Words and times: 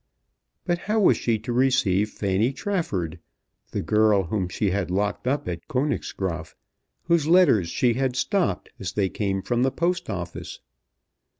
But 0.65 0.79
how 0.79 0.99
was 0.99 1.15
she 1.15 1.37
to 1.37 1.53
receive 1.53 2.09
Fanny 2.09 2.51
Trafford, 2.53 3.19
the 3.69 3.83
girl 3.83 4.23
whom 4.23 4.49
she 4.49 4.71
had 4.71 4.89
locked 4.89 5.27
up 5.27 5.47
at 5.47 5.67
Königsgraaf, 5.67 6.55
whose 7.03 7.27
letters 7.27 7.69
she 7.69 7.93
had 7.93 8.15
stopped 8.15 8.69
as 8.79 8.93
they 8.93 9.09
came 9.09 9.43
from 9.43 9.61
the 9.61 9.69
Post 9.69 10.09
Office? 10.09 10.59